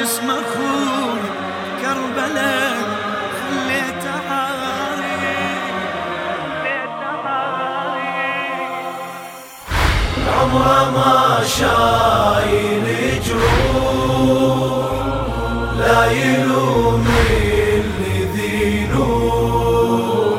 جسم 0.00 0.30
أخوي 0.30 1.20
كربلاء 1.82 2.76
خليته 3.40 4.14
عاري 4.30 5.60
عمره 10.40 10.90
ما 10.90 11.44
شايل 11.44 12.86
جروح 13.26 14.90
لا 15.78 16.00
يلوم 16.12 17.04
اللي 17.30 18.24
ذي 18.34 18.86
نور 18.94 20.38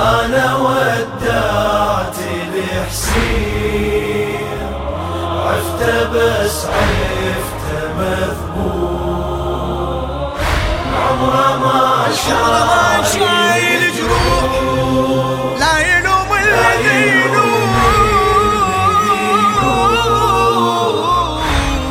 أنا 0.00 0.56
ودعت 0.56 2.16
الحسين 2.54 3.68
عفت 5.46 5.80
بس 6.14 6.56
عفت 6.66 7.53
مذبوح 7.98 9.54
عمره 10.94 11.56
ما 11.56 12.12
شايل 13.12 13.82
لا 15.58 15.74
يلوم 15.78 16.30
الذي 16.32 17.24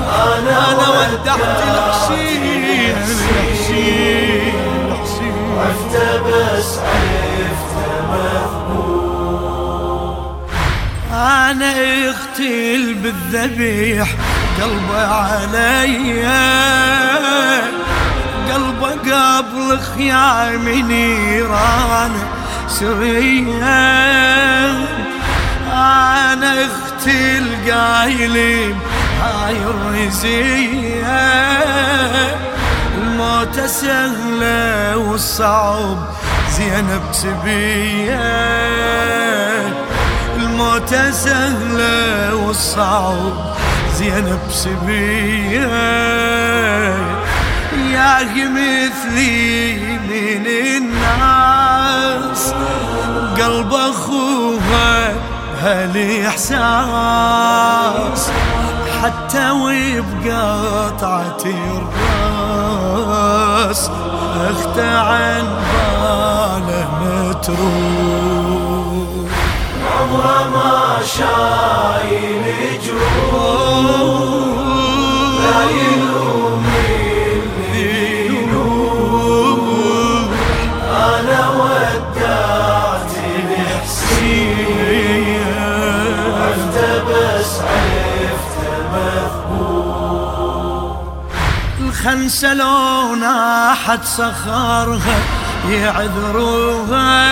أنا 0.10 0.58
أنا 0.72 0.88
ودعت 0.90 1.62
الحسين 1.64 2.44
عفت 5.60 5.96
بس 6.26 6.70
عفت 6.78 7.74
مذبوح 8.12 9.34
أنا 11.14 11.70
اغتل 11.72 12.84
بالذبيح 12.94 14.08
قلبه 14.62 15.08
عليا 15.16 16.54
قلبه 18.54 18.92
قبل 18.92 19.80
خيام 19.80 20.70
نيران 20.70 22.12
سريا 22.68 23.84
أنا 25.74 26.54
اغتل 26.54 27.72
قايلين 27.72 28.76
هاي 29.22 29.58
الرزية. 29.58 31.34
الموت 32.98 33.60
سهلة 33.60 34.98
والصعب 34.98 35.98
زينب 36.58 37.04
سبية. 37.12 38.20
الموت 40.38 40.96
سهلة 41.12 42.36
والصعب 42.36 43.54
زينب 44.04 44.40
سبية 44.50 45.68
يا 47.94 48.24
مثلي 48.24 49.76
من 50.10 50.46
الناس 50.78 52.44
قلب 53.38 53.74
أخوها 53.74 55.14
هالإحساس 55.62 56.62
حتى 59.04 59.52
وبقطعة 59.52 61.44
الراس. 62.66 63.82
أخت 64.52 64.80
عن 64.80 65.46
باله 65.74 66.88
متروك 67.02 68.24
عمره 70.00 70.40
ما 70.54 70.76
شايل 71.18 72.46
جروح 72.86 73.33
الخنسة 92.14 92.54
لو 92.54 93.16
ناحت 93.16 94.06
صخرها 94.06 95.20
يعذروها. 95.70 97.24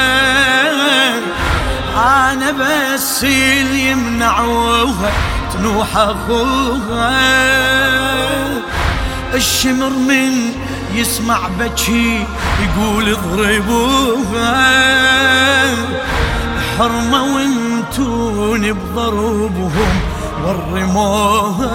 أنا 1.98 2.52
بس 2.52 3.24
اللي 3.24 3.92
يمنعوها 3.92 5.12
تنوح 5.54 5.98
أخوها. 5.98 7.12
الشمر 9.34 9.90
من 9.90 10.32
يسمع 10.94 11.40
بكي 11.60 12.26
يقول 12.64 13.10
اضربوها. 13.10 14.62
حرمة 16.80 17.24
وانتون 17.36 18.74
بضربهم 18.74 20.00
ورموها. 20.46 21.72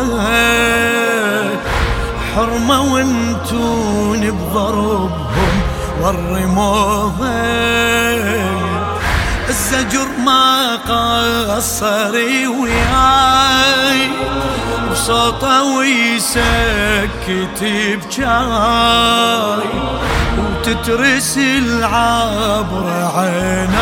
حرمة 2.37 2.95
وانتون 2.95 4.31
بضربهم 4.31 5.55
والرموها 6.03 7.47
الزجر 9.49 10.07
ما 10.25 10.77
قصر 10.77 12.13
وياي 12.61 14.01
بصوته 14.93 15.77
ويسكت 15.77 17.61
بجاي. 17.63 19.69
وتترس 20.39 21.39
العبر 21.39 22.87
عيناي 23.17 23.79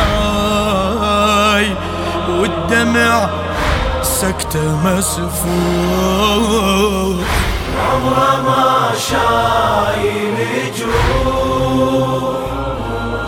والدمع 2.28 3.28
سكتة 4.03 4.76
ما 4.84 5.00
شايل 9.10 10.38
جروح 10.78 12.38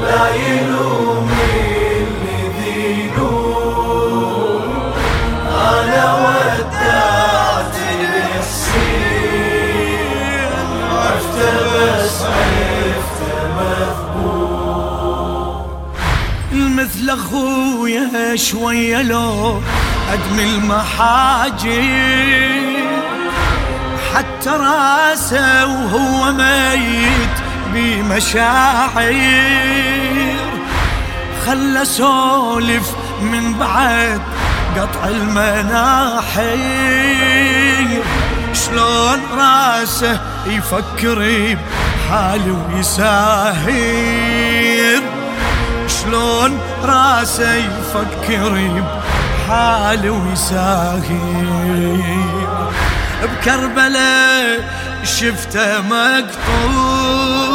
لا 0.00 0.24
يلوم 0.34 1.28
اللي 1.54 2.40
ذي 2.58 3.10
نور 3.18 4.62
أنا 5.50 6.04
ودعت 6.14 7.74
الحسين 8.00 8.90
عفت 10.92 11.36
بس 11.36 12.18
عفت 12.22 13.20
مذبوح. 13.56 15.54
المثل 16.52 17.06
أخويا 17.10 18.36
شوية 18.36 19.02
لو 19.02 19.60
أدمي 20.12 20.44
المحاجر. 20.44 21.96
حتى 24.16 24.50
راسه 24.50 25.66
وهو 25.66 26.32
ميت 26.32 27.36
بمشاعر. 27.74 29.14
خلى 31.46 31.84
سولف 31.84 32.90
من 33.20 33.54
بعد 33.54 34.20
قطع 34.76 35.08
المناحير. 35.08 36.42
شلون 38.52 39.20
راسه 39.38 40.20
يفكر 40.46 41.18
بحاله 42.08 42.56
ويساهر. 42.74 43.66
شلون 45.88 46.60
راسه 46.84 47.54
يفكر 47.54 48.82
بحاله 49.48 50.10
ويساهر. 50.10 51.06
بكربلاء 53.22 54.76
شفته 55.04 55.80
مقطوع 55.82 57.46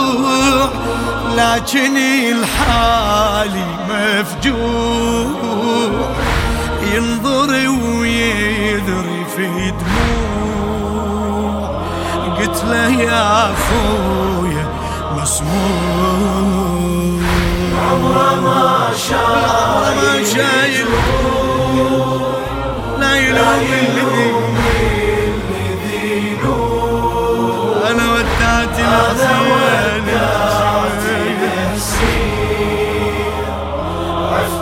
لكن 1.35 1.97
الحالي 2.31 3.65
مفجوع. 3.89 5.31
ينظر 6.93 7.51
ويذري 7.99 9.25
في 9.35 9.47
دموع. 9.71 11.01
قلت 12.39 12.59
له 12.69 12.89
يا 13.01 13.51
أخويا 13.51 14.65
مسموع. 15.17 16.61
عمره 17.91 18.31
ما 18.41 18.89
شايل 20.33 20.89
لا 22.99 23.13
يلوم 23.15 24.30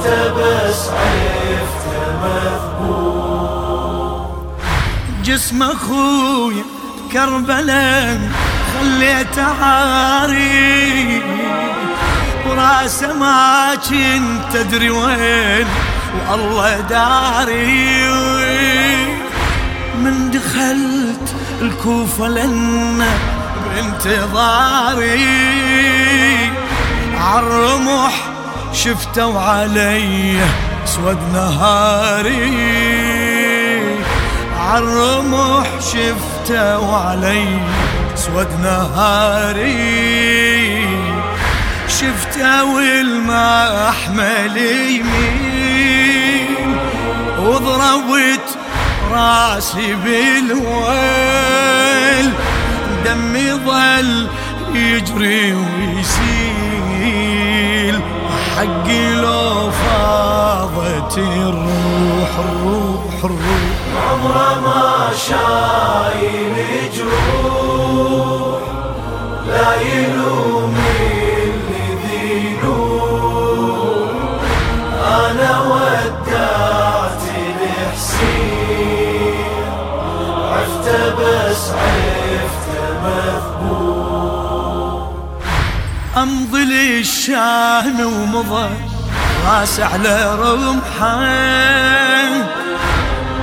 بس 0.10 0.90
عفت 0.90 1.86
مذبوح 2.24 4.26
جسم 5.24 5.64
اخويا 5.64 6.64
كربلاء 7.14 8.20
خليت 8.74 9.40
عاري 9.40 11.22
ورأسه 12.48 13.14
ما 13.14 13.76
كنت 13.76 14.54
تدري 14.54 14.90
وين 14.90 15.68
والله 16.30 16.80
داري. 16.80 18.10
من 20.04 20.32
دخلت 20.32 21.36
الكوفة 21.62 22.28
لنا 22.28 23.12
بانتظاري. 23.66 25.26
عالرمح 27.18 28.14
شفتوا 28.74 29.39
علي 29.42 30.39
أسود 30.86 31.18
نهاري. 31.33 32.69
عالرمح 34.60 35.68
شفتوا 35.80 36.98
علي 36.98 37.60
أسود 38.13 38.48
نهاري. 38.63 40.00
شفتوا 41.88 42.81
الماء 42.81 43.89
احمل 43.89 44.57
يمين 44.89 46.50
وضربت 47.39 48.48
راسي 49.12 49.95
بالويل. 50.04 51.39
دمي 53.06 53.51
ظل 53.54 54.27
يجري 54.74 55.54
ويسيل 55.54 56.59
حقي 58.60 59.14
لو 59.14 59.72
فاضت 59.72 61.18
الروح 61.18 62.32
الروح 62.40 63.16
الروح. 63.24 63.76
عمره 64.12 64.50
ما 64.66 65.10
شايل 65.28 66.56
جروح 66.96 68.62
لا 69.48 69.70
يلوم 69.82 70.59
أمضي 86.18 86.66
للشام 86.66 88.00
ومضى 88.00 88.70
راس 89.46 89.80
على 89.80 90.36
رمحه 90.36 91.20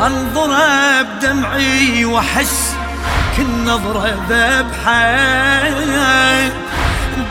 أنظر 0.06 0.56
بدمعي 1.02 2.04
وأحس 2.04 2.74
كل 3.36 3.64
نظرة 3.64 4.16
ذبحة. 4.28 5.16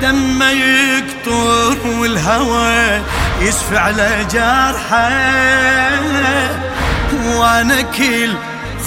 دمه 0.01 0.49
يقطر 0.49 1.87
والهوى 1.87 3.01
يسفع 3.41 3.79
على 3.79 4.25
جرحه 4.31 5.09
وأنا 7.25 7.81
كل 7.81 8.33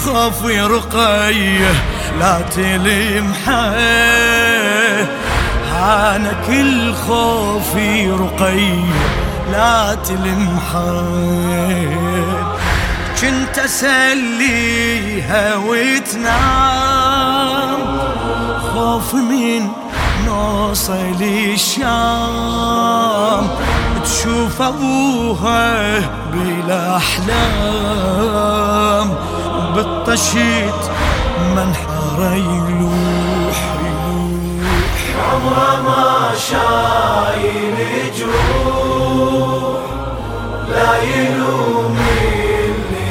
خوفي 0.05 0.61
رقيه 0.61 1.73
لا 2.19 2.41
تلمحه. 2.41 3.75
أنا 5.79 6.33
كل 6.47 6.93
خوفي 6.93 8.11
رقيه 8.11 8.93
لا 9.51 9.95
تلمحه 9.95 11.03
كنت 13.21 13.57
أسليها 13.65 15.55
وتنام. 15.55 16.99
خوف 18.73 19.13
من 19.13 19.67
نوصل 20.25 21.21
الشام. 21.53 22.69
تشوف 24.03 24.61
أبوها 24.61 25.99
بالاحلام 26.33 27.57
بالطشيت 29.75 30.83
منحر 31.55 32.33
يلوح 32.35 33.18
عمره 35.19 35.81
ما 35.81 36.31
شايل 36.49 37.77
جروح 38.17 39.81
لا 40.69 40.91
يلوم 41.03 41.97
اللي 42.11 43.09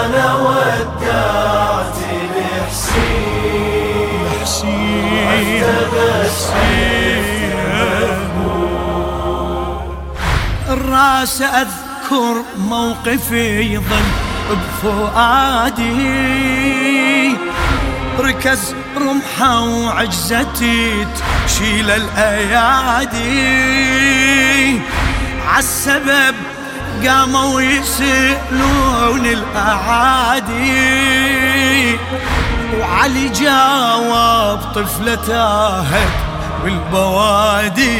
أنا 0.00 0.34
ودعت 0.34 1.96
الحسين 2.12 3.42
حسين 4.42 5.64
الراس 10.68 11.42
أذكر 11.42 12.34
موقفي 12.58 13.60
يظل 13.74 14.21
بفؤادي. 14.50 15.92
ركز 18.20 18.74
رمحة 18.96 19.60
وعجزتي 19.60 21.06
تشيل 21.46 21.90
الأيادي. 21.90 23.20
عالسبب 25.48 26.34
قاموا 27.06 27.60
يسألون 27.60 29.26
الأعادي. 29.26 30.52
وعلي 32.80 33.28
جاوب 33.28 34.58
طفلة 34.74 35.14
تاهت 35.14 36.12
بالبوادي. 36.64 37.98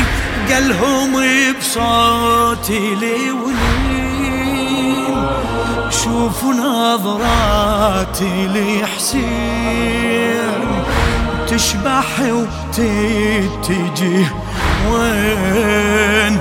قالهم 0.50 1.12
بصوتي 1.58 2.94
لونين 2.94 4.36
شوفوا 5.90 6.54
نظراتي 6.54 8.34
لحسين. 8.54 10.52
تشبح 11.48 12.08
وتتجه. 12.20 14.26
وين 14.92 16.38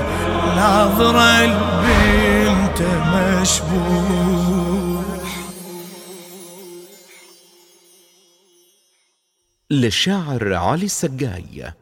ناظرة 0.56 1.20
البنت 1.20 2.80
مشبوح 3.14 4.75
للشاعر 9.70 10.54
علي 10.54 10.84
السجاي 10.84 11.72